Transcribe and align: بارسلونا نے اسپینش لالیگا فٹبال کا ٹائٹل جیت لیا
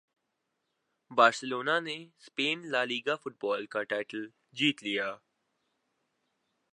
بارسلونا 1.11 1.75
نے 1.79 1.95
اسپینش 2.19 2.65
لالیگا 2.73 3.15
فٹبال 3.23 3.65
کا 3.73 3.83
ٹائٹل 3.91 4.27
جیت 4.57 4.83
لیا 4.83 5.07